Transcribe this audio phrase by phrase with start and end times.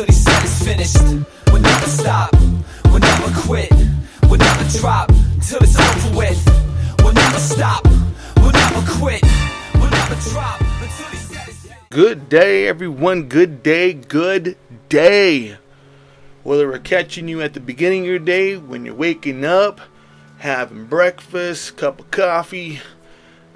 [0.00, 1.26] until he said it's finished.
[1.52, 2.32] We'll never stop,
[2.86, 3.70] we'll never quit,
[4.28, 5.08] we'll never drop
[5.42, 6.96] till it's over with.
[7.02, 7.84] We'll never stop,
[8.36, 9.22] we'll never quit,
[9.74, 11.90] we'll never drop until he said it's finished.
[11.90, 13.24] Good day, everyone.
[13.24, 13.92] Good day.
[13.92, 14.56] Good
[14.88, 15.58] day.
[16.44, 19.80] Whether we're catching you at the beginning of your day, when you're waking up,
[20.38, 22.80] having breakfast, cup of coffee,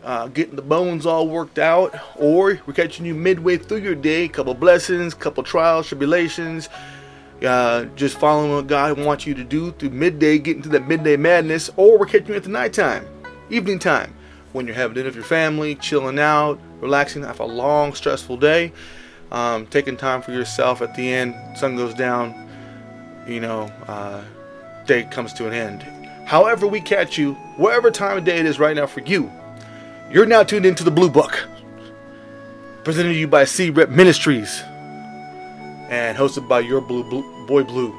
[0.05, 4.29] uh, getting the bones all worked out, or we're catching you midway through your day,
[4.29, 6.69] couple blessings, couple trials, tribulations,
[7.45, 11.17] uh, just following what God wants you to do through midday, getting to that midday
[11.17, 13.07] madness, or we're catching you at the nighttime,
[13.49, 14.15] evening time,
[14.53, 18.73] when you're having dinner with your family, chilling out, relaxing after a long, stressful day,
[19.33, 22.49] um, taking time for yourself at the end, sun goes down,
[23.27, 24.23] you know, uh,
[24.87, 25.83] day comes to an end.
[26.27, 29.31] However, we catch you, whatever time of day it is right now for you,
[30.15, 31.49] you're now tuned into the Blue Book,
[32.85, 34.63] presented to you by C Rep Ministries,
[35.91, 37.93] and hosted by your Blue, Blue Boy Blue.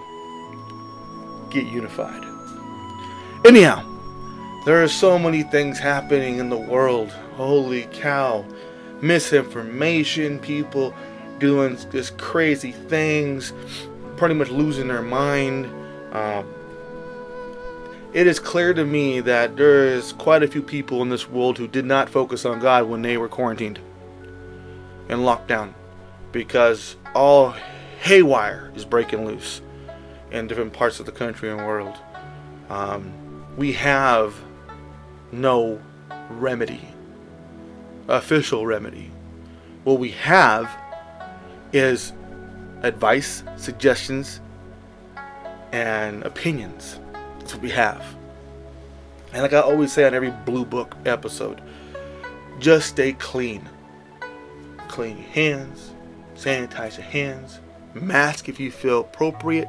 [1.50, 2.24] Get unified.
[3.46, 3.84] Anyhow,
[4.64, 7.12] there are so many things happening in the world.
[7.34, 8.46] Holy cow.
[9.02, 10.94] Misinformation, people
[11.40, 13.52] doing just crazy things,
[14.16, 15.66] pretty much losing their mind.
[16.16, 16.48] Um,
[18.16, 21.58] it is clear to me that there is quite a few people in this world
[21.58, 23.78] who did not focus on God when they were quarantined
[25.10, 25.76] and locked down
[26.32, 27.54] because all
[28.00, 29.62] haywire is breaking loose
[30.32, 31.98] in different parts of the country and world.
[32.70, 33.12] Um,
[33.58, 34.34] we have
[35.34, 35.82] no
[36.30, 36.88] remedy,
[38.08, 39.12] official remedy.
[39.84, 40.72] What we have
[41.74, 42.14] is
[42.82, 44.40] advice, suggestions,
[45.74, 47.02] and opinions.
[47.54, 48.04] What we have.
[49.32, 51.62] And like I always say on every Blue Book episode,
[52.60, 53.70] just stay clean.
[54.88, 55.92] Clean your hands,
[56.36, 57.60] sanitize your hands,
[57.94, 59.68] mask if you feel appropriate,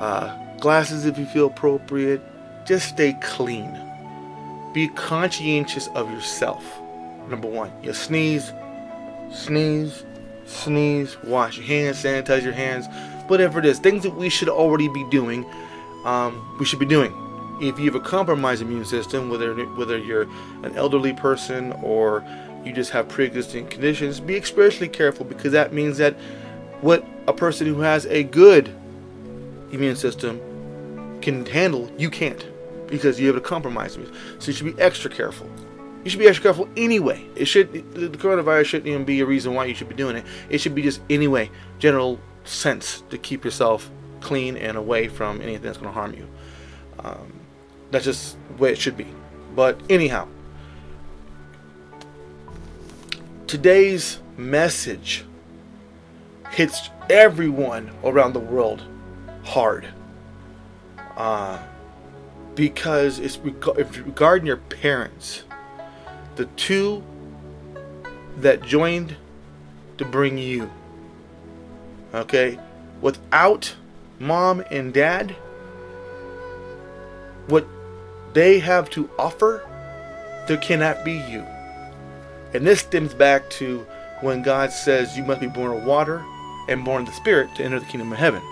[0.00, 2.20] uh, glasses if you feel appropriate.
[2.66, 3.78] Just stay clean.
[4.74, 6.64] Be conscientious of yourself.
[7.28, 8.52] Number one, you sneeze,
[9.32, 10.04] sneeze,
[10.44, 12.86] sneeze, wash your hands, sanitize your hands,
[13.28, 13.78] whatever it is.
[13.78, 15.46] Things that we should already be doing,
[16.08, 17.12] um, we should be doing.
[17.60, 20.28] If you have a compromised immune system, whether whether you're
[20.62, 22.24] an elderly person or
[22.64, 26.14] you just have pre-existing conditions, be especially careful because that means that
[26.80, 28.68] what a person who has a good
[29.70, 30.40] immune system
[31.20, 32.46] can handle, you can't
[32.86, 34.14] because you have a compromised immune.
[34.38, 35.50] So you should be extra careful.
[36.04, 37.26] You should be extra careful anyway.
[37.34, 40.24] It should the coronavirus shouldn't even be a reason why you should be doing it.
[40.48, 45.62] It should be just anyway, general sense to keep yourself clean and away from anything
[45.62, 46.28] that's going to harm you.
[47.00, 47.32] Um,
[47.90, 49.06] that's just the way it should be.
[49.54, 50.28] But anyhow,
[53.46, 55.24] today's message
[56.50, 58.82] hits everyone around the world
[59.44, 59.88] hard.
[61.16, 61.58] Uh,
[62.54, 65.44] because it's reg- regarding your parents,
[66.36, 67.02] the two
[68.38, 69.16] that joined
[69.96, 70.70] to bring you.
[72.14, 72.58] Okay?
[73.00, 73.74] Without
[74.18, 75.34] mom and dad,
[77.46, 77.66] what
[78.34, 79.66] they have to offer,
[80.46, 81.44] there cannot be you.
[82.54, 83.86] And this stems back to
[84.20, 86.24] when God says you must be born of water
[86.68, 88.42] and born of the Spirit to enter the kingdom of heaven.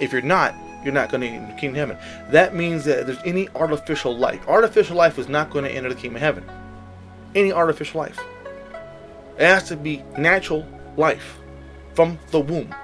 [0.00, 0.54] If you're not,
[0.84, 2.30] you're not going to enter the kingdom of heaven.
[2.32, 5.94] That means that there's any artificial life, artificial life is not going to enter the
[5.94, 6.44] kingdom of heaven.
[7.34, 8.18] Any artificial life.
[9.38, 10.66] It has to be natural
[10.96, 11.38] life
[11.94, 12.74] from the womb.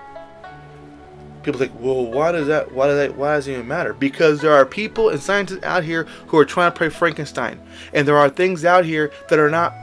[1.43, 2.73] People think, well, why does that?
[2.73, 3.17] Why does that?
[3.17, 3.93] Why does it even matter?
[3.93, 7.61] Because there are people and scientists out here who are trying to play Frankenstein,
[7.93, 9.75] and there are things out here that are not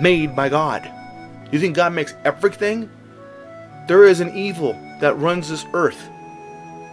[0.00, 0.90] made by God.
[1.50, 2.90] You think God makes everything?
[3.86, 6.10] There is an evil that runs this earth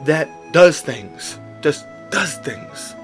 [0.06, 2.96] that does things, just does things.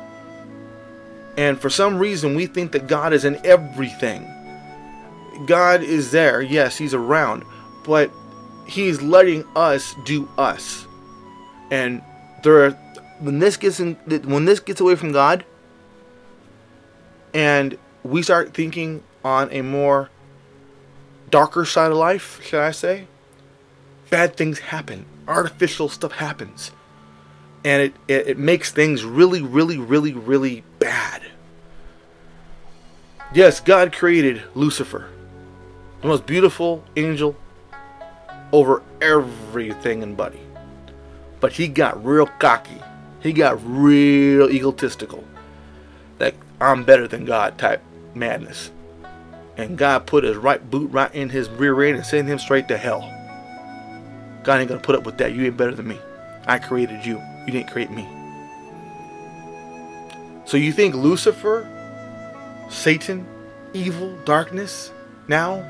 [1.38, 4.28] And for some reason, we think that God is in everything.
[5.46, 7.44] God is there, yes, He's around,
[7.84, 8.12] but
[8.66, 10.88] He's letting us do us.
[11.72, 12.04] And
[12.44, 12.72] there are
[13.20, 13.96] when this gets in,
[14.26, 15.46] when this gets away from God,
[17.34, 20.10] and we start thinking on a more
[21.30, 23.08] darker side of life, should I say,
[24.10, 25.06] bad things happen.
[25.28, 26.72] Artificial stuff happens.
[27.64, 31.22] And it, it, it makes things really, really, really, really bad.
[33.34, 35.08] Yes, God created Lucifer,
[36.02, 37.36] the most beautiful angel
[38.52, 40.42] over everything and buddy.
[41.42, 42.82] But he got real cocky.
[43.20, 45.24] He got real egotistical.
[46.20, 47.82] Like, I'm better than God type
[48.16, 48.72] madness.
[49.58, 52.68] And God put his right boot right in his rear end and sent him straight
[52.70, 53.02] to hell.
[54.44, 55.34] God ain't gonna put up with that.
[55.34, 56.00] You ain't better than me.
[56.48, 57.22] I created you.
[57.46, 58.08] You didn't create me.
[60.46, 61.68] So you think Lucifer,
[62.70, 63.28] Satan,
[63.74, 64.92] evil, darkness
[65.28, 65.64] now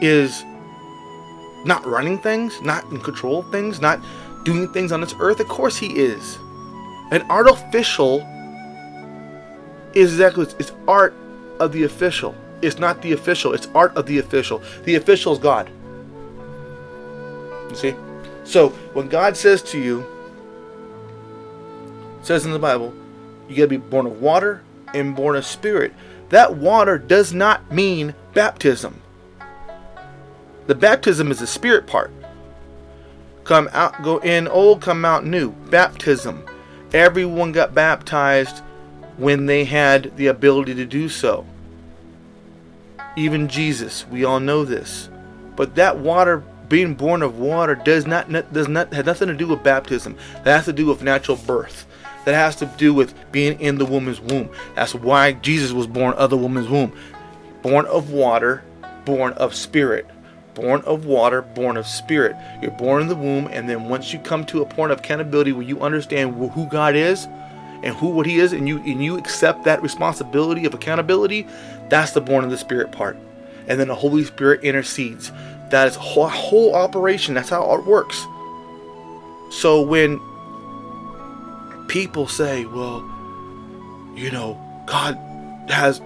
[0.00, 0.44] is
[1.64, 4.00] not running things, not in control of things, not
[4.44, 5.40] doing things on this earth?
[5.40, 6.38] Of course he is.
[7.10, 8.26] An artificial
[9.94, 11.14] is exactly it's art
[11.60, 12.34] of the official.
[12.62, 14.62] It's not the official, it's art of the official.
[14.84, 15.68] The official is God.
[17.70, 17.94] You see?
[18.44, 20.06] So when God says to you,
[22.22, 22.94] says in the Bible,
[23.48, 24.62] you gotta be born of water
[24.94, 25.92] and born of spirit.
[26.30, 29.01] That water does not mean baptism.
[30.66, 32.10] The baptism is the spirit part.
[33.44, 35.50] Come out, go in old, come out new.
[35.50, 36.44] Baptism.
[36.92, 38.62] Everyone got baptized
[39.16, 41.44] when they had the ability to do so.
[43.16, 45.08] Even Jesus, we all know this.
[45.56, 49.48] But that water being born of water does not does not have nothing to do
[49.48, 50.16] with baptism.
[50.44, 51.86] That has to do with natural birth.
[52.24, 54.48] That has to do with being in the woman's womb.
[54.74, 56.92] That's why Jesus was born of the woman's womb.
[57.62, 58.62] Born of water,
[59.04, 60.06] born of spirit.
[60.54, 62.36] Born of water, born of spirit.
[62.60, 65.52] You're born in the womb, and then once you come to a point of accountability
[65.52, 67.26] where you understand who God is
[67.82, 71.46] and who what He is, and you and you accept that responsibility of accountability,
[71.88, 73.16] that's the born of the spirit part.
[73.66, 75.32] And then the Holy Spirit intercedes.
[75.70, 77.34] That is whole, whole operation.
[77.34, 78.26] That's how it works.
[79.50, 80.20] So when
[81.88, 83.00] people say, well,
[84.14, 85.14] you know, God
[85.68, 86.00] has,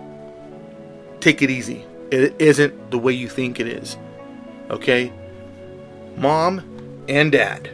[1.21, 1.85] take it easy.
[2.11, 3.97] It isn't the way you think it is.
[4.71, 5.13] Okay?
[6.17, 6.63] Mom
[7.09, 7.71] and dad.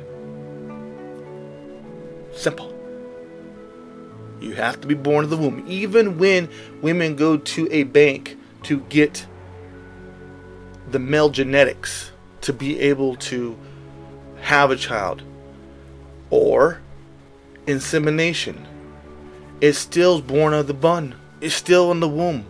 [2.35, 2.71] Simple.
[4.41, 5.65] You have to be born of the womb.
[5.69, 6.49] Even when
[6.81, 9.27] women go to a bank to get
[10.91, 12.11] the male genetics
[12.43, 13.56] to be able to
[14.41, 15.23] have a child
[16.31, 16.81] or
[17.67, 18.67] insemination
[19.61, 22.44] it's still born of the bun it's still in the womb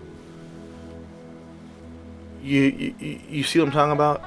[2.43, 4.25] you, you you see what i'm talking about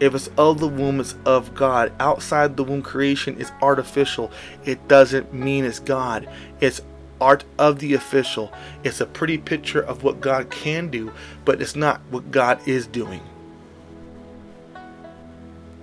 [0.00, 4.30] if it's of the womb it's of god outside the womb creation is artificial
[4.64, 6.28] it doesn't mean it's god
[6.60, 6.80] it's
[7.20, 8.52] art of the official
[8.84, 11.10] it's a pretty picture of what god can do
[11.44, 13.22] but it's not what god is doing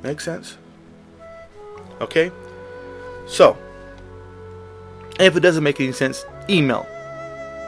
[0.03, 0.57] Make sense?
[2.01, 2.29] Okay?
[3.25, 3.57] So,
[5.19, 6.85] if it doesn't make any sense, email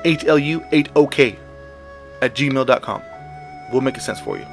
[0.04, 1.38] 8lu8ok
[2.22, 3.02] at gmail.com.
[3.72, 4.46] We'll make a sense for you.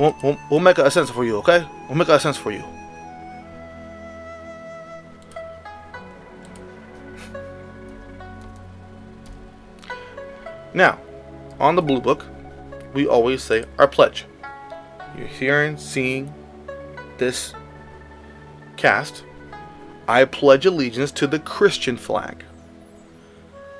[0.00, 1.66] We'll, we'll, make a sense for you, okay?
[1.86, 2.64] We'll make a sense for you.
[10.72, 10.98] Now,
[11.58, 12.24] on the Blue Book,
[12.94, 14.24] we always say our pledge
[15.18, 16.32] you're hearing, seeing
[17.18, 17.52] this
[18.78, 19.24] cast,
[20.08, 22.42] I pledge allegiance to the Christian flag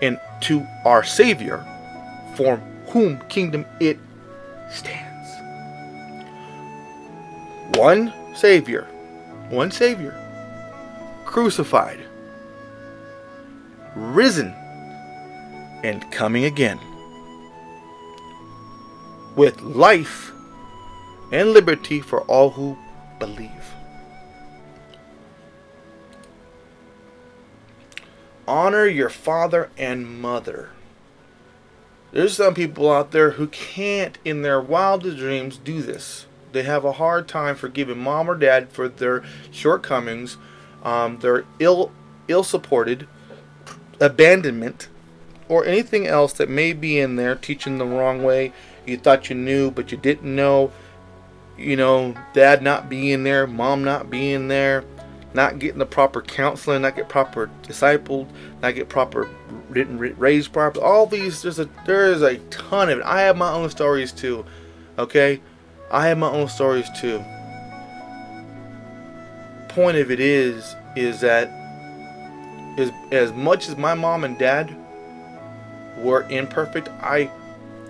[0.03, 1.65] and to our Savior,
[2.37, 2.57] for
[2.89, 3.99] whom kingdom it
[4.71, 5.10] stands.
[7.75, 8.87] One Savior,
[9.49, 10.15] one Savior,
[11.25, 12.01] crucified,
[13.95, 14.55] risen,
[15.83, 16.79] and coming again
[19.37, 20.33] with life
[21.33, 22.77] and liberty for all who
[23.19, 23.51] believe.
[28.49, 30.71] Honor your father and mother.
[32.13, 36.27] There's some people out there who can't, in their wildest dreams, do this.
[36.53, 40.37] They have a hard time forgiving mom or dad for their shortcomings,
[40.83, 41.93] um, their ill,
[42.29, 43.07] ill-supported
[44.01, 44.89] abandonment,
[45.49, 48.53] or anything else that may be in there, teaching the wrong way.
[48.87, 50.73] You thought you knew, but you didn't know
[51.61, 54.85] you know, dad not being there, mom not being there,
[55.35, 58.29] not getting the proper counseling, not get proper discipled,
[58.63, 59.29] not get proper
[59.69, 60.85] written raised properly.
[60.85, 63.05] All these there's a there is a ton of it.
[63.05, 64.45] I have my own stories too.
[64.99, 65.41] Okay?
[65.91, 67.25] I have my own stories too.
[69.69, 71.49] Point of it is is that
[72.79, 74.75] is as much as my mom and dad
[75.99, 77.31] were imperfect, I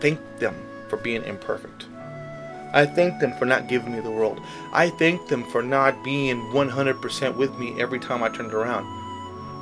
[0.01, 0.55] thank them
[0.89, 1.87] for being imperfect.
[2.73, 4.41] I thank them for not giving me the world.
[4.73, 8.87] I thank them for not being 100% with me every time I turned around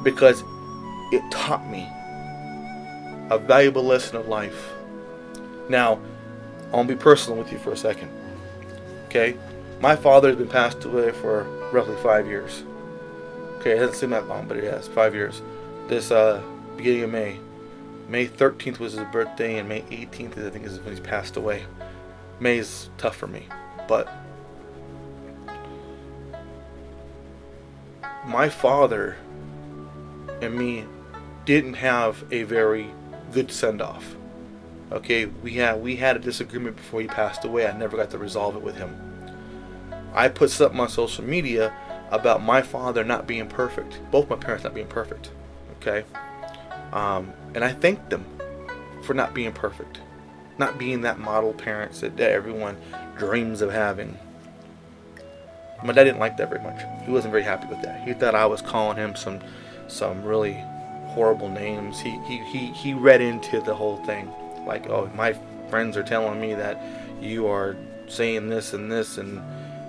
[0.04, 0.42] because
[1.10, 1.88] it taught me
[3.30, 4.72] a valuable lesson of life.
[5.68, 5.98] Now,
[6.72, 8.10] I'll be personal with you for a second.
[9.08, 9.36] Okay?
[9.80, 12.62] My father's been passed away for roughly five years.
[13.58, 15.40] Okay, it hasn't seemed that long, but it has, five years.
[15.88, 16.42] This uh,
[16.76, 17.38] beginning of May.
[18.06, 21.64] May 13th was his birthday, and May 18th, I think, is when he's passed away.
[22.38, 23.48] May's tough for me,
[23.88, 24.08] but
[28.26, 29.16] my father
[30.42, 30.84] and me
[31.46, 32.90] didn't have a very
[33.32, 34.16] good send off.
[34.90, 37.66] Okay, we had we had a disagreement before he passed away.
[37.66, 38.96] I never got to resolve it with him.
[40.14, 41.74] I put something on social media
[42.10, 45.30] about my father not being perfect, both my parents not being perfect.
[45.76, 46.04] Okay,
[46.92, 48.24] um, and I thanked them
[49.02, 50.00] for not being perfect,
[50.56, 52.78] not being that model parents that, that everyone
[53.18, 54.16] dreams of having.
[55.84, 56.80] My dad didn't like that very much.
[57.04, 58.08] He wasn't very happy with that.
[58.08, 59.40] He thought I was calling him some
[59.86, 60.56] some really
[61.08, 62.00] horrible names.
[62.00, 64.32] He he he, he read into the whole thing
[64.68, 65.34] like, oh, my
[65.68, 66.80] friends are telling me that
[67.20, 69.38] you are saying this and this and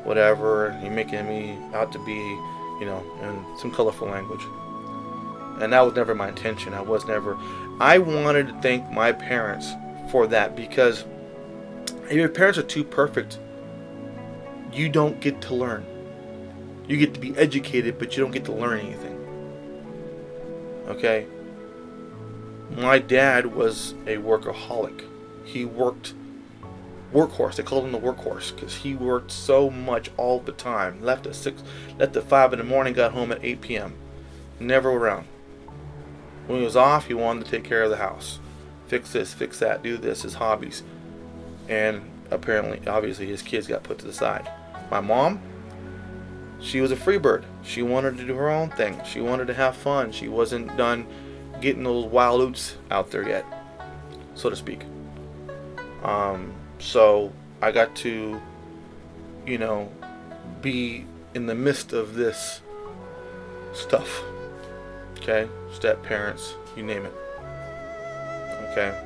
[0.04, 0.68] whatever.
[0.68, 4.42] and You're making me out to be, you know, in some colorful language.
[5.62, 6.74] And that was never my intention.
[6.74, 7.38] I was never.
[7.80, 9.74] I wanted to thank my parents
[10.10, 11.06] for that because
[12.06, 13.38] if your parents are too perfect,
[14.72, 15.86] you don't get to learn.
[16.88, 19.16] You get to be educated, but you don't get to learn anything.
[20.88, 21.28] Okay?
[22.72, 25.04] My dad was a workaholic.
[25.44, 26.14] He worked
[27.14, 27.56] workhorse.
[27.56, 31.02] They called him the workhorse because he worked so much all the time.
[31.02, 31.64] Left at six,
[31.98, 33.96] left at five in the morning, got home at 8 p.m.
[34.60, 35.28] Never around.
[36.48, 38.40] When he was off, he wanted to take care of the house,
[38.88, 40.84] fix this, fix that, do this, his hobbies,
[41.68, 44.52] and apparently, obviously, his kids got put to the side.
[44.90, 45.42] My mom,
[46.60, 47.46] she was a free bird.
[47.64, 49.00] She wanted to do her own thing.
[49.06, 50.12] She wanted to have fun.
[50.12, 51.06] She wasn't done
[51.62, 53.46] getting those wild oats out there yet,
[54.36, 54.82] so to speak.
[56.04, 58.42] Um, so I got to,
[59.46, 59.92] you know,
[60.62, 62.62] be in the midst of this
[63.74, 64.22] stuff.
[65.18, 67.14] Okay, step parents, you name it.
[68.72, 68.98] Okay,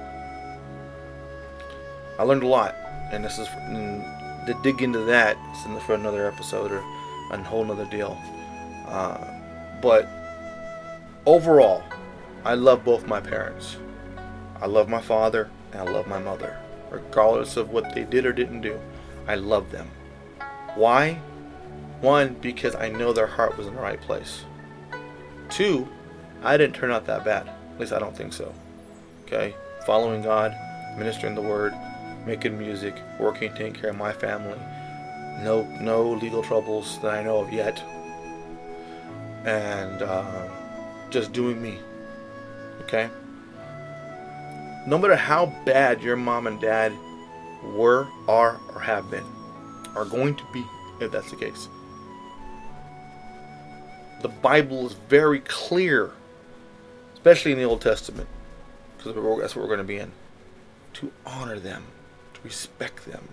[2.19, 2.75] I learned a lot,
[3.11, 4.03] and this is and
[4.45, 5.37] to dig into that.
[5.37, 6.83] that is for another episode or
[7.31, 8.17] a whole nother deal.
[8.87, 9.17] Uh,
[9.81, 10.07] but
[11.25, 11.83] overall,
[12.45, 13.77] I love both my parents.
[14.59, 16.57] I love my father and I love my mother.
[16.89, 18.79] Regardless of what they did or didn't do,
[19.27, 19.89] I love them.
[20.75, 21.21] Why?
[22.01, 24.43] One, because I know their heart was in the right place.
[25.49, 25.87] Two,
[26.43, 27.47] I didn't turn out that bad.
[27.47, 28.53] At least I don't think so.
[29.25, 29.55] Okay?
[29.85, 30.53] Following God,
[30.97, 31.73] ministering the word,
[32.25, 34.59] making music, working, taking care of my family.
[35.41, 37.81] No, no legal troubles that I know of yet.
[39.45, 40.47] And uh,
[41.09, 41.79] just doing me.
[42.93, 43.11] Okay?
[44.85, 46.93] No matter how bad your mom and dad
[47.63, 49.25] were, are, or have been,
[49.95, 50.63] are going to be,
[50.99, 51.67] if that's the case.
[54.21, 56.11] The Bible is very clear,
[57.13, 58.27] especially in the Old Testament,
[58.97, 60.11] because that's what we're going to be in,
[60.93, 61.85] to honor them,
[62.35, 63.29] to respect them.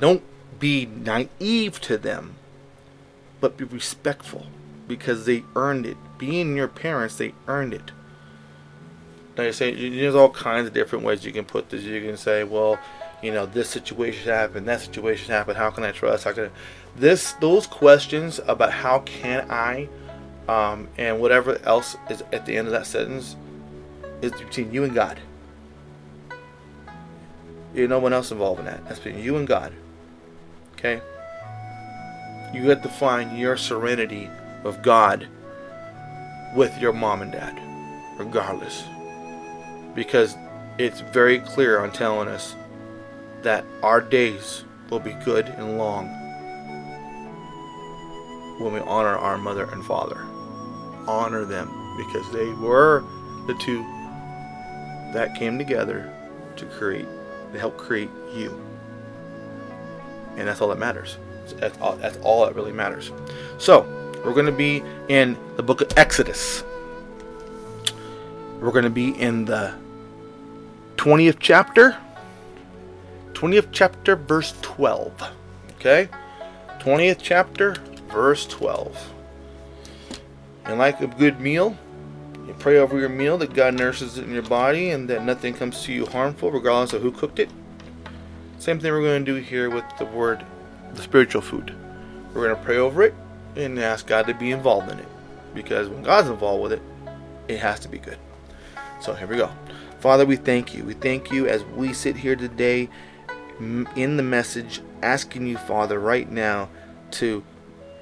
[0.00, 0.22] Don't
[0.58, 2.34] be naive to them,
[3.40, 4.46] but be respectful
[4.88, 5.96] because they earned it.
[6.18, 7.92] Being your parents, they earned it
[9.36, 11.82] like I say, there's all kinds of different ways you can put this.
[11.82, 12.78] You can say, well,
[13.22, 15.58] you know, this situation happened, that situation happened.
[15.58, 16.24] How can I trust?
[16.24, 16.50] How can I?
[16.96, 17.32] this?
[17.34, 19.88] Those questions about how can I,
[20.48, 23.36] um, and whatever else is at the end of that sentence,
[24.22, 25.20] is between you and God.
[27.74, 28.86] There's no one else involved in that.
[28.86, 29.74] That's between you and God.
[30.74, 31.02] Okay.
[32.54, 34.30] You have to find your serenity
[34.64, 35.28] of God
[36.54, 37.60] with your mom and dad,
[38.18, 38.84] regardless
[39.96, 40.36] because
[40.78, 42.54] it's very clear on telling us
[43.42, 46.06] that our days will be good and long
[48.60, 50.20] when we honor our mother and father.
[51.08, 53.02] Honor them because they were
[53.46, 53.82] the two
[55.12, 56.12] that came together
[56.56, 57.06] to create,
[57.52, 58.50] to help create you.
[60.36, 61.16] And that's all that matters.
[61.56, 63.12] That's all, that's all that really matters.
[63.58, 63.82] So,
[64.24, 66.64] we're going to be in the book of Exodus.
[68.60, 69.74] We're going to be in the
[71.06, 71.96] 20th chapter.
[73.34, 75.30] 20th chapter, verse 12.
[75.76, 76.08] Okay?
[76.80, 77.76] 20th chapter,
[78.08, 79.12] verse 12.
[80.64, 81.78] And like a good meal,
[82.44, 85.54] you pray over your meal that God nourishes it in your body and that nothing
[85.54, 87.50] comes to you harmful, regardless of who cooked it.
[88.58, 90.44] Same thing we're going to do here with the word,
[90.94, 91.72] the spiritual food.
[92.34, 93.14] We're going to pray over it
[93.54, 95.08] and ask God to be involved in it.
[95.54, 96.82] Because when God's involved with it,
[97.46, 98.18] it has to be good.
[99.00, 99.52] So here we go.
[100.06, 100.84] Father, we thank you.
[100.84, 102.88] We thank you as we sit here today
[103.58, 106.68] in the message, asking you, Father, right now
[107.10, 107.42] to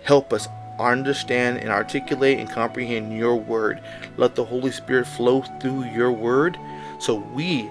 [0.03, 0.47] help us
[0.79, 3.81] understand and articulate and comprehend your word.
[4.19, 6.59] Let the Holy Spirit flow through your word
[6.99, 7.71] so we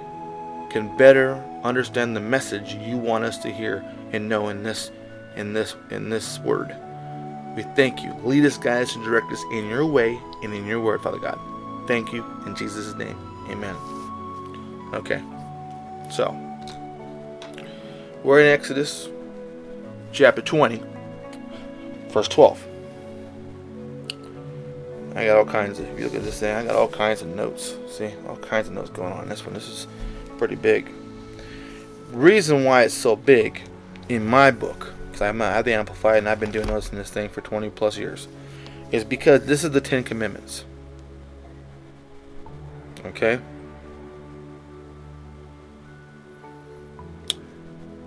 [0.71, 4.89] can better understand the message you want us to hear and know in this
[5.35, 6.75] in this in this word.
[7.55, 8.15] We thank you.
[8.23, 11.39] Lead us, us, and direct us in your way and in your word, Father God.
[11.87, 12.25] Thank you.
[12.47, 13.15] In Jesus' name.
[13.51, 13.92] Amen.
[14.93, 15.21] Okay.
[16.11, 16.37] So,
[18.23, 19.09] we're in Exodus
[20.11, 20.81] chapter 20,
[22.09, 22.67] verse 12.
[25.15, 27.21] I got all kinds of, if you look at this thing, I got all kinds
[27.21, 27.75] of notes.
[27.89, 29.29] See, all kinds of notes going on.
[29.29, 29.87] This one, this is
[30.37, 30.89] pretty big.
[32.11, 33.61] Reason why it's so big
[34.09, 37.09] in my book, because I have the Amplified and I've been doing notes in this
[37.09, 38.27] thing for 20 plus years,
[38.91, 40.65] is because this is the Ten Commandments.
[43.05, 43.39] Okay?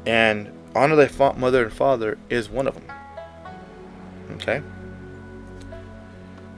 [0.07, 2.85] And honor thy mother and father is one of them.
[4.37, 4.63] Okay?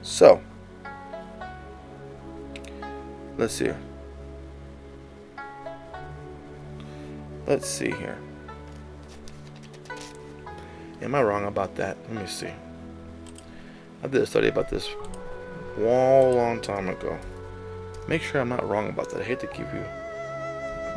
[0.03, 0.41] So,
[3.37, 3.71] let's see.
[7.47, 8.17] Let's see here.
[11.01, 11.97] Am I wrong about that?
[12.09, 12.51] Let me see.
[14.03, 14.87] I did a study about this
[15.77, 17.17] a long time ago.
[18.07, 19.21] Make sure I'm not wrong about that.
[19.21, 19.83] I hate to give you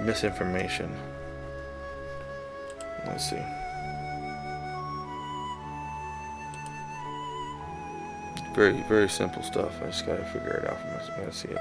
[0.05, 0.95] misinformation.
[3.07, 3.43] Let's see.
[8.55, 9.73] Very, very simple stuff.
[9.83, 11.11] I just gotta figure it out for myself.
[11.17, 11.59] I gotta see it.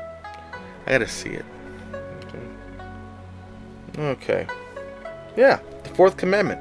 [0.85, 1.45] I gotta see it.
[3.95, 4.03] Okay.
[4.03, 4.47] okay.
[5.37, 6.59] Yeah, the fourth commandment.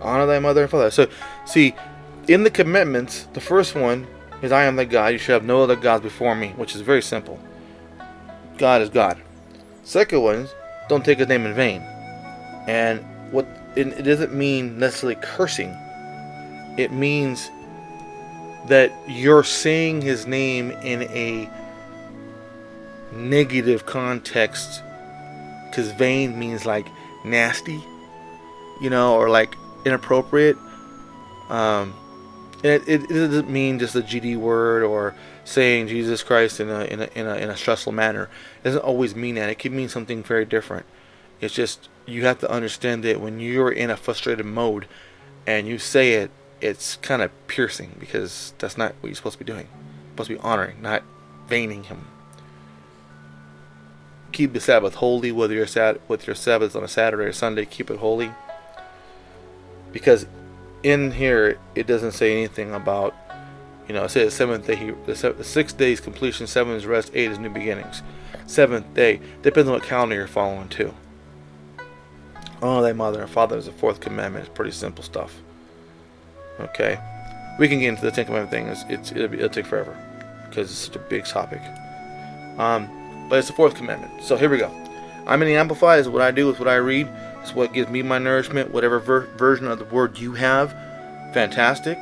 [0.00, 0.90] Honor thy mother and father.
[0.90, 1.08] So,
[1.44, 1.74] see,
[2.28, 4.06] in the commandments, the first one
[4.42, 5.08] is I am thy God.
[5.08, 7.38] You should have no other gods before me, which is very simple.
[8.56, 9.20] God is God.
[9.82, 10.54] Second one is
[10.88, 11.82] don't take his name in vain.
[12.68, 13.46] And what
[13.76, 15.76] it, doesn't mean necessarily cursing.
[16.76, 17.50] It means
[18.66, 21.48] that you're saying his name in a
[23.12, 24.82] negative context
[25.68, 26.86] because vain means like
[27.24, 27.82] nasty
[28.80, 30.56] you know or like inappropriate.
[31.48, 31.94] Um
[32.62, 35.14] it, it, it, doesn't mean just a gd word or
[35.44, 38.28] saying jesus christ in a, in a in a in a stressful manner.
[38.60, 39.48] It doesn't always mean that.
[39.48, 40.86] It could mean something very different
[41.40, 44.86] it's just you have to understand that when you're in a frustrated mode
[45.46, 49.44] and you say it it's kind of piercing because that's not what you're supposed to
[49.44, 49.66] be doing.
[49.66, 51.02] You're supposed to be honoring, not
[51.48, 52.06] veining him.
[54.32, 57.64] Keep the Sabbath holy, whether you're sat with your Sabbath on a Saturday or Sunday.
[57.64, 58.30] Keep it holy,
[59.92, 60.26] because
[60.82, 63.14] in here it doesn't say anything about,
[63.88, 64.76] you know, it says seventh day.
[64.76, 68.02] He, the, sixth day is completion, seven is rest, eight is new beginnings.
[68.46, 70.94] Seventh day depends on what calendar you're following too.
[72.62, 74.46] Oh, thy mother and father is the fourth commandment.
[74.46, 75.34] It's pretty simple stuff.
[76.60, 76.98] Okay,
[77.58, 78.68] we can get into the Ten Commandment thing.
[78.68, 79.96] It's, it's it'll, be, it'll take forever
[80.48, 81.62] because it's such a big topic.
[82.58, 84.22] Um, but it's the fourth commandment.
[84.22, 84.70] So here we go.
[85.26, 86.00] I'm in the Amplified.
[86.00, 86.50] Is what I do.
[86.50, 87.08] Is what I read.
[87.42, 88.72] It's what gives me my nourishment.
[88.72, 90.72] Whatever ver- version of the word you have,
[91.32, 91.98] fantastic.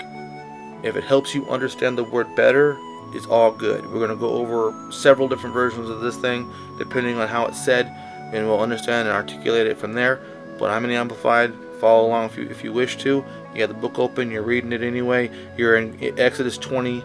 [0.83, 2.77] If it helps you understand the word better,
[3.15, 3.85] it's all good.
[3.87, 7.63] We're going to go over several different versions of this thing, depending on how it's
[7.63, 7.87] said,
[8.33, 10.21] and we'll understand and articulate it from there.
[10.59, 11.55] But I'm in the Amplified.
[11.81, 13.25] Follow along if you if you wish to.
[13.55, 15.31] You have the book open, you're reading it anyway.
[15.57, 17.03] You're in Exodus 20,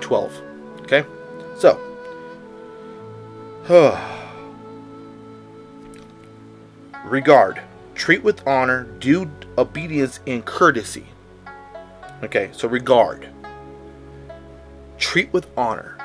[0.00, 0.42] 12.
[0.82, 1.04] Okay?
[1.58, 1.80] So,
[7.04, 7.60] regard,
[7.94, 11.06] treat with honor, do obedience in courtesy.
[12.22, 13.28] Okay, so regard,
[14.98, 15.98] treat with honor.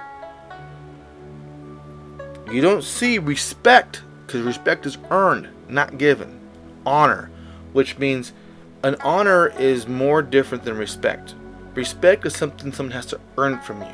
[2.52, 4.02] You don't see respect
[4.32, 6.40] because respect is earned, not given.
[6.86, 7.30] Honor,
[7.74, 8.32] which means
[8.82, 11.36] an honor is more different than respect.
[11.76, 13.94] Respect is something someone has to earn from you.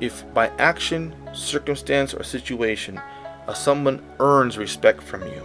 [0.00, 3.00] If by action, circumstance, or situation,
[3.46, 5.42] uh, someone earns respect from you,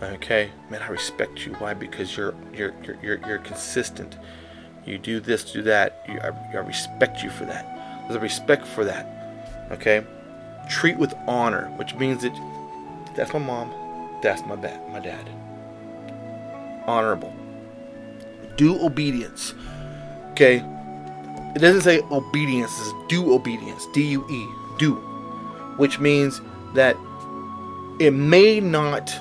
[0.00, 1.54] okay, man, I respect you.
[1.54, 1.74] Why?
[1.74, 4.16] Because you're you're you're you're, you're consistent.
[4.86, 6.04] You do this, do that.
[6.08, 8.02] You, I, I respect you for that.
[8.02, 9.68] There's a respect for that.
[9.72, 10.04] Okay,
[10.68, 12.34] treat with honor, which means that
[13.16, 13.72] that's my mom,
[14.22, 15.28] that's my dad, my dad
[16.90, 17.32] honorable.
[18.56, 19.54] Do obedience.
[20.32, 20.64] Okay?
[21.54, 23.86] It doesn't say obedience, it says do obedience.
[23.92, 24.46] D U E.
[24.78, 24.94] Do.
[25.76, 26.40] Which means
[26.74, 26.96] that
[27.98, 29.12] it may not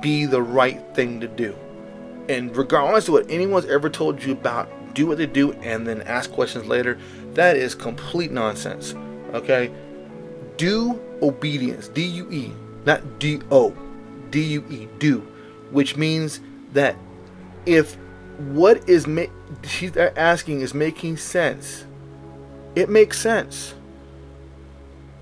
[0.00, 1.54] be the right thing to do.
[2.28, 6.02] And regardless of what anyone's ever told you about, do what they do and then
[6.02, 6.98] ask questions later,
[7.34, 8.94] that is complete nonsense.
[9.32, 9.72] Okay?
[10.56, 11.88] Do obedience.
[11.88, 12.52] D U E.
[12.86, 13.76] Not D O.
[14.30, 14.88] D U E.
[14.98, 15.18] Do.
[15.70, 16.40] Which means
[16.72, 16.96] that
[17.66, 17.96] if
[18.38, 19.24] what is ma-
[19.64, 21.84] she's asking is making sense,
[22.74, 23.74] it makes sense.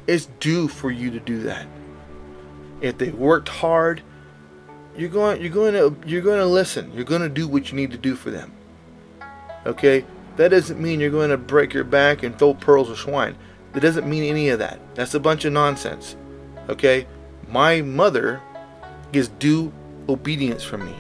[0.07, 1.67] It's due for you to do that.
[2.81, 4.03] If they worked hard,
[4.97, 6.93] you're going you're going to you're going to listen.
[6.93, 8.53] You're going to do what you need to do for them.
[9.67, 10.05] Okay?
[10.37, 13.37] That doesn't mean you're going to break your back and throw pearls of swine.
[13.73, 14.79] That doesn't mean any of that.
[14.95, 16.17] That's a bunch of nonsense.
[16.69, 17.07] Okay?
[17.49, 18.41] My mother
[19.13, 19.73] gets due
[20.09, 20.95] obedience from me.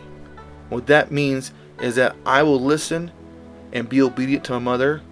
[0.68, 3.10] What that means is that I will listen
[3.72, 5.02] and be obedient to my mother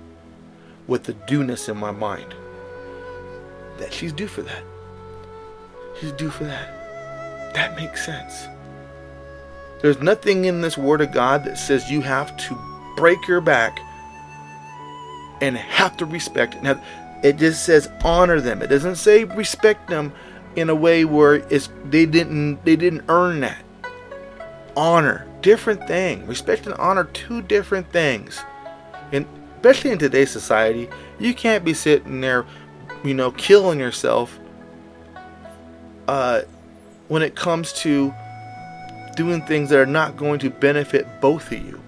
[0.87, 2.35] with the dueness in my mind.
[3.79, 4.63] That she's due for that.
[6.01, 7.55] She's due for that.
[7.55, 8.47] That makes sense.
[9.81, 12.59] There's nothing in this Word of God that says you have to
[12.97, 13.81] break your back
[15.41, 16.63] and have to respect it.
[16.63, 16.81] Now,
[17.23, 18.63] it just says honor them.
[18.63, 20.13] It doesn't say respect them
[20.57, 23.63] in a way where it's they didn't they didn't earn that.
[24.77, 26.27] Honor, different thing.
[26.27, 28.43] Respect and honor, two different things.
[29.13, 30.89] And especially in today's society,
[31.19, 32.47] you can't be sitting there,
[33.05, 34.39] you know, killing yourself
[36.09, 36.43] uh,
[37.09, 38.13] when it comes to
[39.15, 41.81] doing things that are not going to benefit both of you.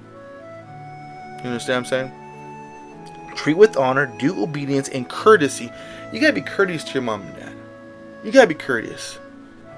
[1.42, 3.34] You understand what I'm saying?
[3.34, 5.70] Treat with honor, do obedience, and courtesy.
[6.12, 7.43] You gotta be courteous to your mom and dad.
[8.24, 9.18] You gotta be courteous.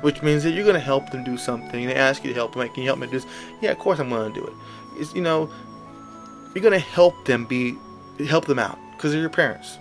[0.02, 1.86] Which means that you're gonna help them do something.
[1.86, 2.68] They ask you to help them.
[2.68, 3.26] Can you help me do this?
[3.60, 4.52] Yeah, of course I'm gonna do it.
[5.00, 5.50] It's, you know,
[6.54, 7.76] you're gonna help them be,
[8.26, 9.78] help them out because they're your parents.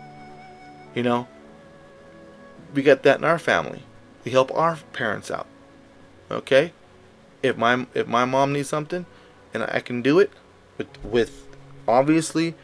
[0.94, 1.28] You know,
[2.74, 3.84] we got that in our family.
[4.24, 5.48] We help our parents out.
[6.32, 6.74] Okay,
[7.44, 9.06] if my if my mom needs something,
[9.54, 10.32] and I can do it,
[10.78, 11.48] with with
[11.88, 12.56] obviously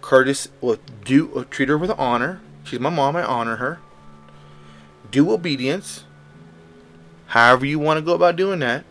[0.00, 2.40] Curtis will do treat her with honor.
[2.64, 3.16] She's my mom.
[3.16, 3.80] I honor her.
[5.12, 6.04] Do obedience.
[7.26, 8.84] However you want to go about doing that.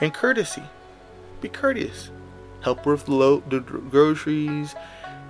[0.00, 0.62] And courtesy.
[1.40, 2.10] Be courteous.
[2.62, 3.06] Help her with
[3.48, 4.74] the groceries.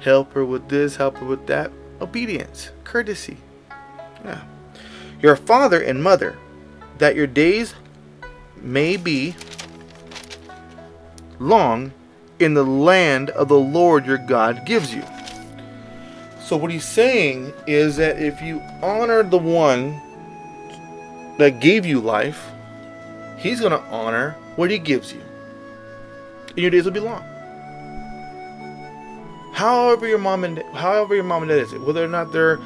[0.01, 0.97] Help her with this.
[0.97, 1.71] Help her with that.
[2.01, 2.71] Obedience.
[2.85, 3.39] Courtesy.
[4.25, 4.45] Yeah.
[5.21, 6.39] Your father and mother,
[6.99, 7.75] that your days
[8.63, 9.35] may be
[11.39, 11.93] long
[12.39, 15.03] in the land of the Lord your God gives you.
[16.51, 20.03] So, what he's saying is that if you honor the one
[21.39, 22.51] that gave you life,
[23.39, 25.23] he's going to honor what he gives you.
[26.49, 27.23] And your days will be long.
[29.53, 32.59] However your mom and however your mom and dad is, whether or not they're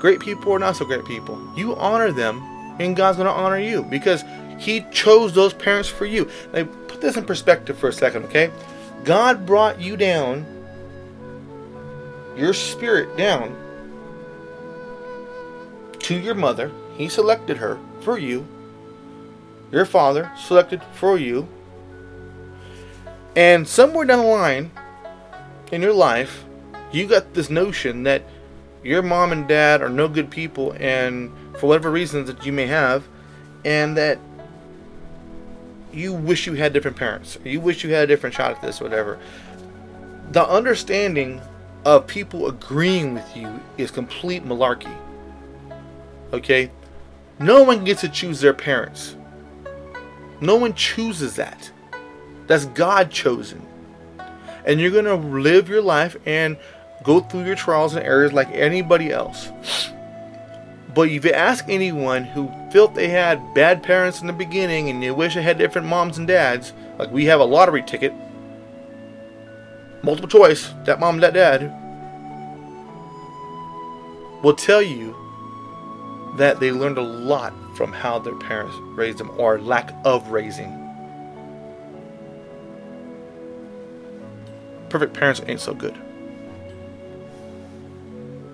[0.00, 2.42] great people or not so great people, you honor them,
[2.80, 4.24] and God's going to honor you because
[4.58, 6.28] He chose those parents for you.
[6.52, 8.50] Now, put this in perspective for a second, okay?
[9.04, 10.44] God brought you down,
[12.36, 13.56] your spirit down
[16.00, 16.70] to your mother.
[16.96, 18.46] He selected her for you.
[19.70, 21.48] Your father selected for you.
[23.34, 24.70] And somewhere down the line
[25.70, 26.44] in your life,
[26.90, 28.22] you got this notion that
[28.84, 32.66] your mom and dad are no good people, and for whatever reasons that you may
[32.66, 33.04] have,
[33.64, 34.18] and that
[35.92, 38.80] you wish you had different parents, you wish you had a different shot at this,
[38.80, 39.18] whatever.
[40.32, 41.40] The understanding
[41.84, 44.94] of people agreeing with you is complete malarkey.
[46.32, 46.70] Okay?
[47.38, 49.16] No one gets to choose their parents.
[50.40, 51.70] No one chooses that.
[52.46, 53.66] That's God chosen.
[54.64, 56.56] And you're going to live your life and
[57.02, 59.50] go through your trials and errors like anybody else.
[60.94, 65.02] But if you ask anyone who felt they had bad parents in the beginning and
[65.02, 68.12] you wish they had different moms and dads, like we have a lottery ticket,
[70.02, 71.72] multiple choice, that mom, that dad,
[74.42, 75.16] will tell you
[76.36, 80.78] that they learned a lot from how their parents raised them or lack of raising.
[84.88, 85.96] Perfect parents ain't so good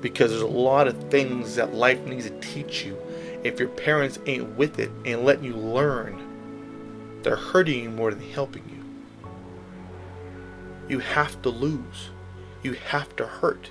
[0.01, 2.97] because there's a lot of things that life needs to teach you.
[3.45, 8.29] If your parents ain't with it and letting you learn, they're hurting you more than
[8.31, 8.78] helping you.
[10.89, 12.11] You have to lose.
[12.63, 13.71] You have to hurt.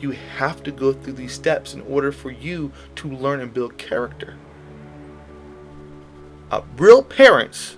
[0.00, 3.78] You have to go through these steps in order for you to learn and build
[3.78, 4.36] character.
[6.50, 7.76] Uh, real parents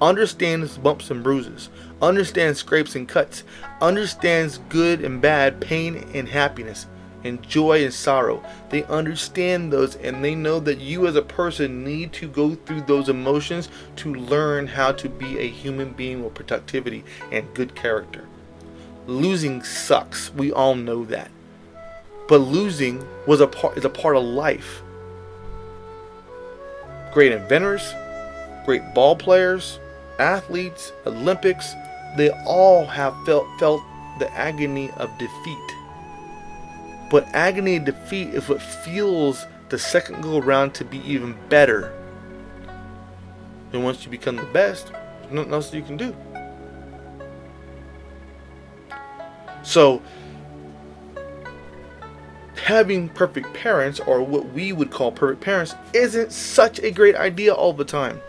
[0.00, 1.70] understands bumps and bruises,
[2.02, 3.44] understands scrapes and cuts,
[3.80, 6.86] understands good and bad, pain and happiness,
[7.24, 8.42] and joy and sorrow.
[8.70, 12.82] They understand those and they know that you as a person need to go through
[12.82, 18.26] those emotions to learn how to be a human being with productivity and good character.
[19.06, 20.32] Losing sucks.
[20.34, 21.30] We all know that.
[22.28, 24.82] But losing was a part is a part of life.
[27.12, 27.92] Great inventors,
[28.64, 29.78] great ball players,
[30.18, 31.74] athletes, Olympics,
[32.16, 33.82] they all have felt felt
[34.18, 35.81] the agony of defeat.
[37.12, 41.92] But agony defeat is what fuels the second go around to be even better.
[43.74, 46.16] And once you become the best, there's nothing else you can do.
[49.62, 50.00] So,
[52.64, 57.52] having perfect parents, or what we would call perfect parents, isn't such a great idea
[57.52, 58.22] all the time.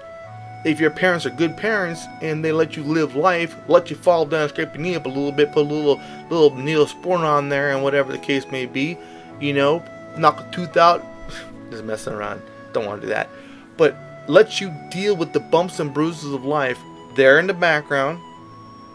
[0.64, 4.26] If your parents are good parents and they let you live life, let you fall
[4.26, 6.00] down, scrape your knee up a little bit, put a little
[6.30, 8.98] little Neosporin on there, and whatever the case may be,
[9.40, 9.84] you know,
[10.18, 11.04] knock a tooth out,
[11.70, 12.42] just messing around.
[12.72, 13.30] Don't want to do that.
[13.76, 13.96] But
[14.28, 16.80] let you deal with the bumps and bruises of life
[17.16, 18.20] there in the background,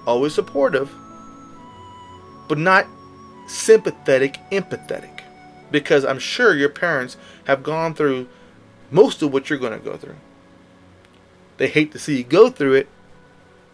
[0.07, 0.90] always supportive,
[2.48, 2.87] but not
[3.46, 5.18] sympathetic, empathetic
[5.70, 8.28] because I'm sure your parents have gone through
[8.90, 10.16] most of what you're going to go through.
[11.59, 12.88] They hate to see you go through it,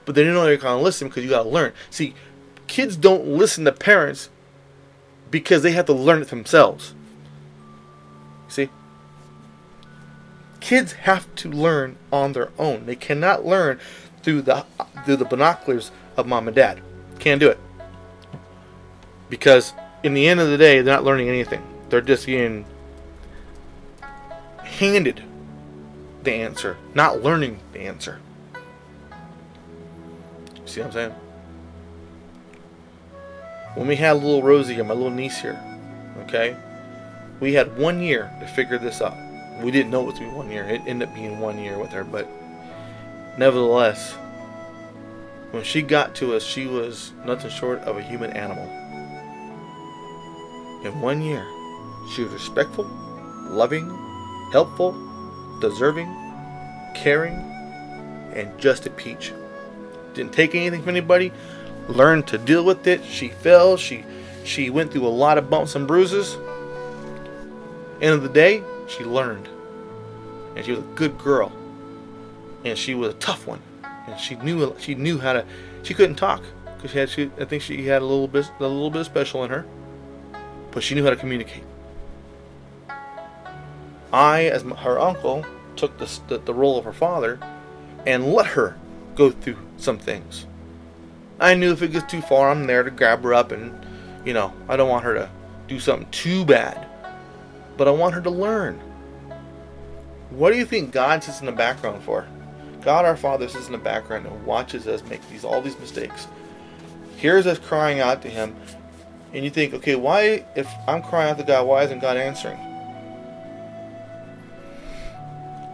[0.05, 1.73] but they know they're going to listen because you got to learn.
[1.91, 2.15] See,
[2.67, 4.31] kids don't listen to parents
[5.31, 6.95] because they have to learn it themselves.
[8.49, 8.71] See?
[10.61, 12.87] Kids have to learn on their own.
[12.87, 13.79] They cannot learn
[14.23, 14.65] through the
[15.05, 16.81] through the binoculars of mom and dad.
[17.19, 17.59] Can't do it.
[19.29, 21.63] Because in the end of the day, they're not learning anything.
[21.91, 22.65] They're just being
[24.63, 25.23] handed
[26.25, 28.21] the answer, not learning the answer.
[30.67, 31.15] See what I'm saying?
[33.75, 35.61] When we had little Rosie and my little niece here,
[36.25, 36.57] okay,
[37.41, 39.17] we had one year to figure this out.
[39.63, 40.65] We didn't know it was to be one year.
[40.65, 42.29] It ended up being one year with her, but
[43.37, 44.15] nevertheless,
[45.51, 48.65] when she got to us, she was nothing short of a human animal.
[50.85, 51.47] In one year,
[52.13, 52.85] she was respectful,
[53.51, 53.89] loving,
[54.53, 54.93] helpful,
[55.61, 56.15] deserving,
[56.95, 57.37] caring,
[58.35, 59.33] and just a peach.
[60.15, 61.33] Didn't take anything from anybody.
[61.89, 63.05] Learned to deal with it.
[63.05, 63.77] She fell.
[63.77, 64.05] She
[64.45, 66.37] she went through a lot of bumps and bruises.
[68.01, 69.49] End of the day, she learned,
[70.57, 71.53] and she was a good girl.
[72.65, 73.61] And she was a tough one,
[74.07, 75.45] and she knew she knew how to.
[75.83, 76.43] She couldn't talk
[76.77, 77.11] because she had.
[77.11, 79.67] She, I think she had a little bit a little bit special in her,
[80.71, 81.65] but she knew how to communicate.
[84.15, 87.41] I, as her uncle, took the, the, the role of her father
[88.07, 88.79] and let her
[89.17, 90.47] go through some things.
[91.41, 93.85] I knew if it gets too far, I'm there to grab her up and,
[94.25, 95.31] you know, I don't want her to
[95.67, 96.87] do something too bad.
[97.77, 98.81] But I want her to learn.
[100.31, 102.25] What do you think God sits in the background for?
[102.83, 106.29] God our Father sits in the background and watches us make these all these mistakes.
[107.17, 108.55] Hears us crying out to Him,
[109.33, 112.59] and you think, okay, why if I'm crying out to God, why isn't God answering?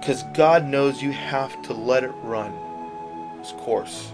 [0.00, 2.52] Because God knows you have to let it run
[3.38, 4.12] its course.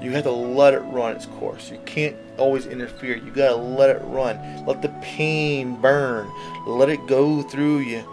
[0.00, 1.70] You have to let it run its course.
[1.70, 3.16] You can't always interfere.
[3.16, 4.64] You gotta let it run.
[4.64, 6.30] Let the pain burn.
[6.66, 8.04] Let it go through you.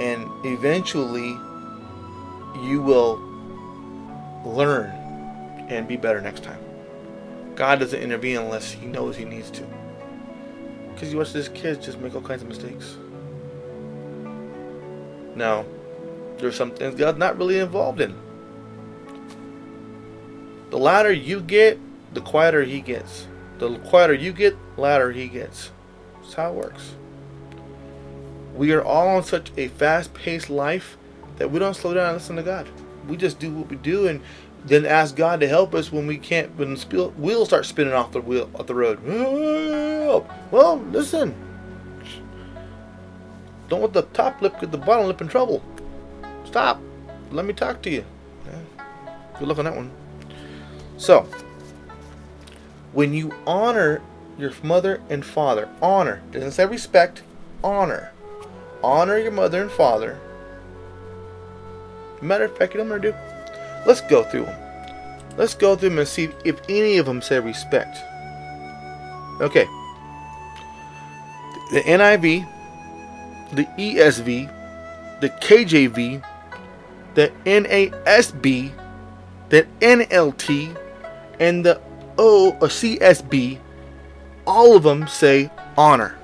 [0.00, 1.36] And eventually,
[2.62, 3.16] you will
[4.44, 4.90] learn
[5.68, 6.60] and be better next time.
[7.56, 9.66] God doesn't intervene unless He knows He needs to.
[10.94, 12.96] Because you watch these kids just make all kinds of mistakes.
[15.34, 15.64] Now,
[16.44, 18.14] there's some things God's not really involved in.
[20.70, 21.78] The louder you get,
[22.12, 23.26] the quieter He gets.
[23.58, 25.70] The quieter you get, louder He gets.
[26.20, 26.96] That's how it works.
[28.54, 30.98] We are all on such a fast paced life
[31.36, 32.68] that we don't slow down and listen to God.
[33.08, 34.20] We just do what we do and
[34.66, 38.12] then ask God to help us when we can't, when the wheels start spinning off
[38.12, 39.02] the wheel, off the road.
[40.50, 41.34] Well, listen.
[43.68, 45.62] Don't let the top lip get the bottom lip in trouble.
[46.54, 46.80] Stop.
[47.32, 48.04] Let me talk to you.
[48.46, 48.84] Yeah.
[49.40, 49.90] Good luck on that one.
[50.98, 51.26] So,
[52.92, 54.00] when you honor
[54.38, 57.24] your mother and father, honor, doesn't say respect,
[57.64, 58.12] honor.
[58.84, 60.20] Honor your mother and father.
[62.22, 63.84] Matter of fact, you know what I'm going to do?
[63.84, 65.36] Let's go through them.
[65.36, 67.98] Let's go through them and see if any of them say respect.
[69.40, 69.64] Okay.
[71.72, 72.46] The NIV,
[73.54, 76.22] the ESV, the KJV,
[77.14, 78.72] the NASB,
[79.48, 80.76] the NLT,
[81.40, 81.80] and the
[82.18, 83.58] O or CSB,
[84.46, 86.16] all of them say honor.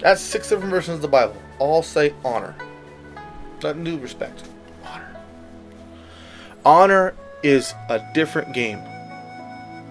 [0.00, 1.36] That's six different versions of the Bible.
[1.58, 2.54] All say honor.
[3.62, 4.44] Not new respect.
[4.84, 5.16] Honor.
[6.64, 8.80] Honor is a different game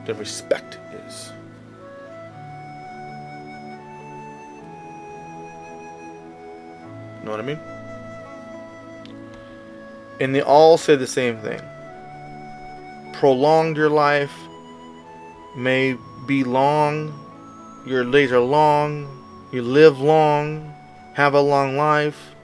[0.05, 1.31] than respect is.
[7.23, 7.59] Know what I mean?
[10.19, 11.61] And they all say the same thing.
[13.13, 14.33] Prolonged your life
[15.55, 17.13] may be long,
[17.85, 19.07] your days are long,
[19.51, 20.73] you live long,
[21.15, 22.35] have a long life,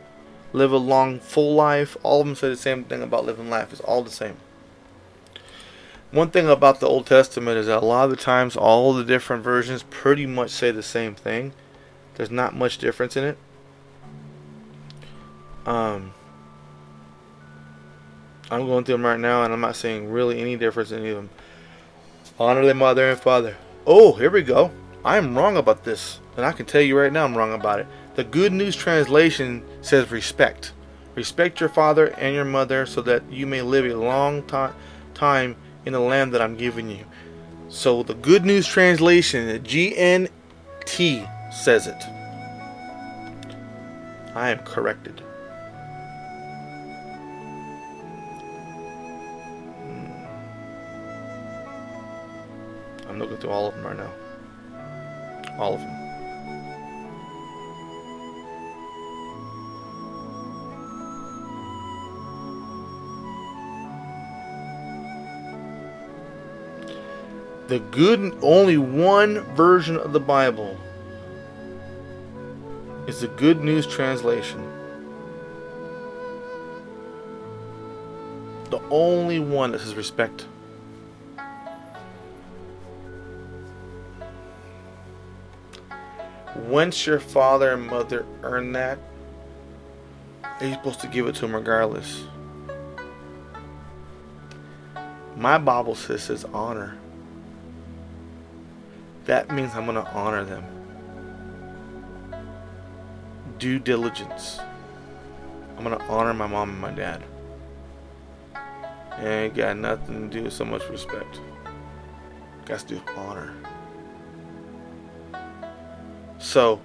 [0.54, 1.96] live a long, full life.
[2.04, 3.72] All of them say the same thing about living life.
[3.72, 4.38] It's all the same.
[6.12, 9.04] One thing about the Old Testament is that a lot of the times all the
[9.04, 11.54] different versions pretty much say the same thing.
[12.16, 13.38] There's not much difference in it.
[15.66, 16.14] Um,
[18.52, 21.10] I'm going through them right now, and I'm not seeing really any difference in any
[21.10, 21.30] of them.
[22.40, 23.58] Honor their mother and father.
[23.88, 24.72] Oh, here we go.
[25.04, 27.88] I'm wrong about this, and I can tell you right now I'm wrong about it.
[28.16, 30.74] The Good News Translation says respect.
[31.16, 34.74] Respect your father and your mother so that you may live a long to-
[35.14, 35.56] time
[35.86, 37.06] in the land that I'm giving you.
[37.70, 42.04] So the Good News Translation, the GNT, says it.
[44.36, 45.22] I am corrected.
[53.16, 54.12] I'm looking through all of them right now.
[55.58, 55.90] All of them.
[67.68, 70.78] The good, only one version of the Bible
[73.08, 74.62] is the Good News Translation.
[78.72, 80.48] The only one that says respect.
[86.76, 89.00] Once your father and mother earn that,
[90.60, 92.26] you're supposed to give it to them regardless.
[95.38, 96.98] My Bible says says honor.
[99.24, 100.66] That means I'm going to honor them.
[103.58, 104.60] Due diligence.
[105.78, 107.24] I'm going to honor my mom and my dad.
[109.20, 111.40] Ain't got nothing to do with so much respect.
[112.66, 113.54] Got to do honor.
[116.56, 116.80] So,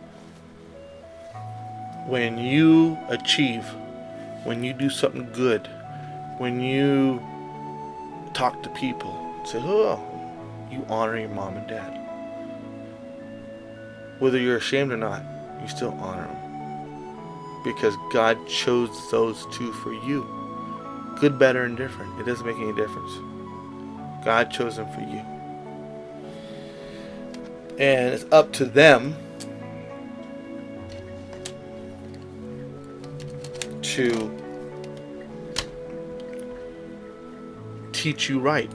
[2.08, 3.64] when you achieve,
[4.42, 5.68] when you do something good,
[6.38, 7.22] when you
[8.34, 10.04] talk to people, say, oh,
[10.72, 11.96] you honor your mom and dad.
[14.18, 15.22] Whether you're ashamed or not,
[15.62, 17.62] you still honor them.
[17.62, 20.26] Because God chose those two for you.
[21.20, 22.18] Good, better, and different.
[22.18, 23.12] It doesn't make any difference.
[24.24, 25.22] God chose them for you.
[27.78, 29.14] And it's up to them
[34.00, 34.30] to
[37.92, 38.70] teach you right.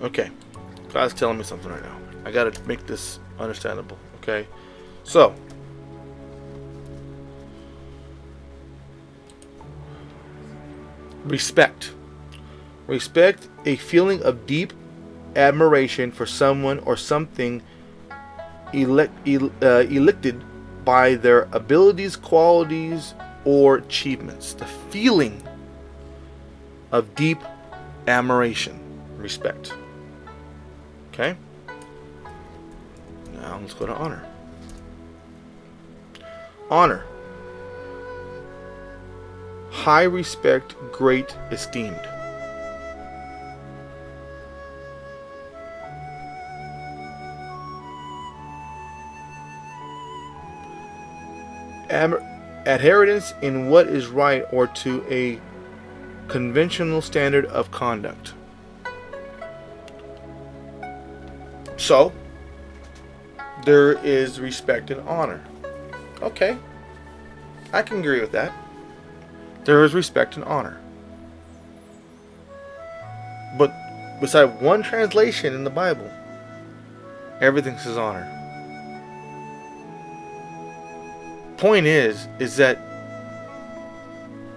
[0.00, 0.30] Okay.
[0.92, 1.96] God's telling me something right now.
[2.24, 4.46] I got to make this understandable, okay?
[5.04, 5.34] So,
[11.24, 11.92] respect.
[12.86, 14.72] Respect a feeling of deep
[15.36, 17.62] admiration for someone or something
[18.72, 20.42] elect, el, uh, elected
[20.88, 23.12] by their abilities, qualities,
[23.44, 24.54] or achievements.
[24.54, 25.46] The feeling
[26.90, 27.38] of deep
[28.06, 28.80] admiration,
[29.18, 29.74] respect.
[31.12, 31.36] Okay?
[33.34, 34.26] Now let's go to honor.
[36.70, 37.04] Honor.
[39.70, 42.00] High respect, great esteemed.
[52.66, 55.40] Adherence in what is right or to a
[56.28, 58.34] conventional standard of conduct.
[61.76, 62.12] So,
[63.64, 65.42] there is respect and honor.
[66.20, 66.56] Okay,
[67.72, 68.52] I can agree with that.
[69.64, 70.80] There is respect and honor.
[73.56, 73.72] But
[74.20, 76.10] beside one translation in the Bible,
[77.40, 78.37] everything says honor.
[81.58, 82.78] Point is, is that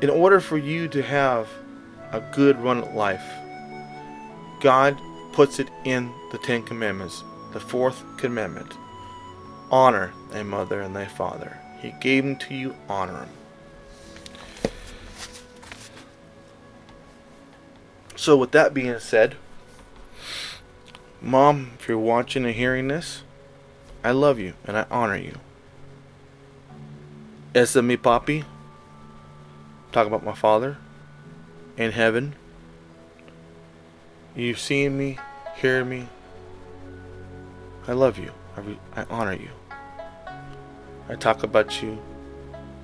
[0.02, 1.50] in order for you to have
[2.12, 3.24] a good run life,
[4.62, 4.98] God
[5.34, 7.24] puts it in the Ten Commandments,
[7.54, 8.74] the fourth commandment
[9.72, 11.58] honor thy mother and thy father.
[11.82, 13.30] He gave them to you, honor them.
[18.16, 19.36] So, with that being said,
[21.22, 23.24] Mom, if you're watching and hearing this,
[24.04, 25.40] I love you and I honor you.
[27.54, 28.46] Esa mi papi,
[29.92, 30.78] talk about my father
[31.76, 32.34] in heaven.
[34.34, 35.20] You've seen me,
[35.58, 36.08] hear me.
[37.90, 38.32] I love you.
[38.56, 39.50] I, re- I honor you.
[41.10, 42.02] I talk about you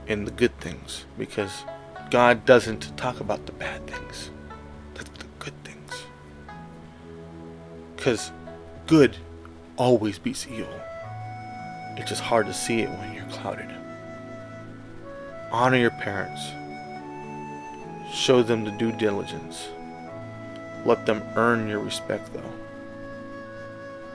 [0.05, 1.63] in the good things because
[2.11, 4.31] God doesn't talk about the bad things,
[4.95, 5.93] the, the good things.
[7.95, 8.31] Because
[8.85, 9.15] good
[9.77, 10.81] always beats evil.
[11.95, 13.76] It's just hard to see it when you're clouded.
[15.51, 16.51] Honor your parents.
[18.11, 19.69] Show them the due diligence.
[20.85, 22.51] let them earn your respect, though.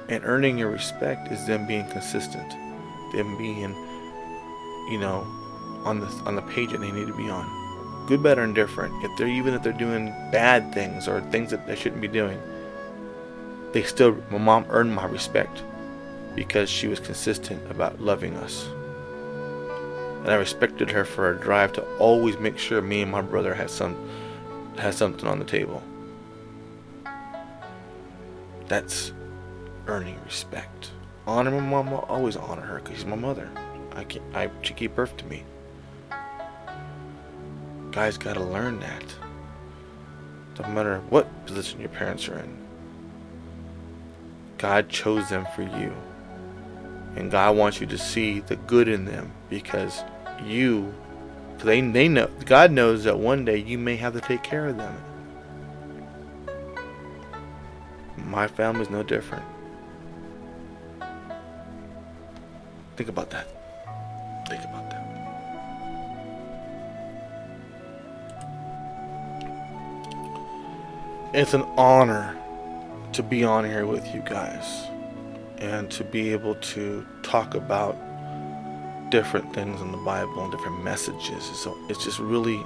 [0.09, 2.51] And earning your respect is them being consistent,
[3.13, 3.75] them being,
[4.91, 5.27] you know,
[5.85, 8.07] on the on the page that they need to be on.
[8.07, 8.93] Good, better, and different.
[9.05, 12.41] If they're even if they're doing bad things or things that they shouldn't be doing,
[13.73, 15.63] they still my mom earned my respect
[16.35, 18.69] because she was consistent about loving us.
[20.23, 23.55] And I respected her for her drive to always make sure me and my brother
[23.55, 23.97] had some
[24.79, 25.83] had something on the table.
[28.69, 29.13] That's
[29.87, 30.91] earning respect.
[31.27, 31.79] Honor my.
[31.79, 33.51] I'll always honor her because she's my mother.
[33.93, 35.43] I can I she gave birth to me.
[37.91, 39.05] Guys got to learn that.
[40.55, 42.57] Doesn't matter what position your parents are in.
[44.57, 45.93] God chose them for you.
[47.17, 50.03] And God wants you to see the good in them because
[50.45, 50.95] you,
[51.59, 54.77] they, they know, God knows that one day you may have to take care of
[54.77, 54.97] them.
[58.17, 59.45] My family's no different.
[62.97, 63.47] Think about that.
[64.49, 65.03] Think about that.
[71.35, 72.37] It's an honor
[73.13, 74.87] to be on here with you guys
[75.63, 77.97] and to be able to talk about
[79.11, 81.45] different things in the Bible and different messages.
[81.45, 82.59] So it's just really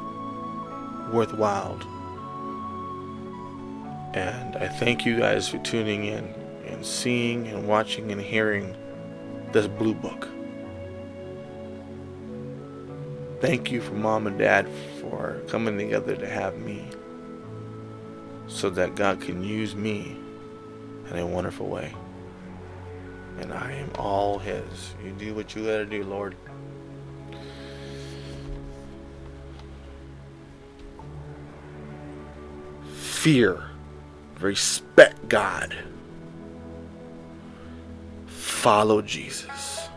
[1.13, 1.79] worthwhile.
[4.15, 6.25] And I thank you guys for tuning in
[6.67, 8.75] and seeing and watching and hearing
[9.53, 10.33] this 8lu8ok.
[13.43, 14.67] Thank you for mom and dad
[15.03, 16.89] for coming together to have me
[18.47, 20.17] so that God can use me
[21.11, 21.93] in a wonderful way.
[23.39, 24.95] And I am all His.
[25.05, 26.37] You do what you gotta do, Lord.
[32.95, 33.71] Fear,
[34.41, 35.77] respect God,
[38.27, 39.89] follow Jesus,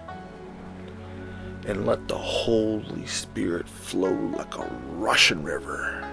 [1.67, 6.03] and let the Holy Spirit flow like a rushing river.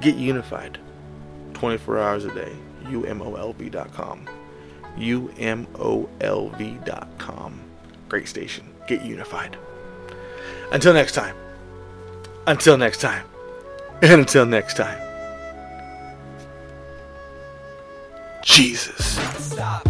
[0.00, 0.78] Get unified
[1.54, 2.52] 24 hours a day.
[2.84, 4.28] UMOLV.com.
[4.96, 5.66] UMOLV.com.
[8.08, 8.64] Great station.
[8.86, 9.56] Get unified.
[10.72, 11.36] Until next time.
[12.46, 13.24] Until next time.
[14.02, 15.00] And until next time.
[18.44, 19.18] Jesus.
[19.38, 19.88] Stop.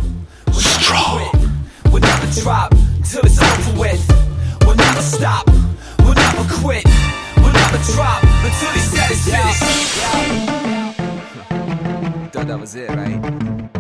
[0.53, 1.29] Strong.
[1.87, 2.71] We'll never drop
[3.05, 4.01] till it's over with.
[4.65, 5.45] We'll never stop.
[5.99, 6.85] We'll never quit.
[7.37, 9.63] We'll never drop until he said it's finished.
[12.33, 13.76] Thought that was it, right?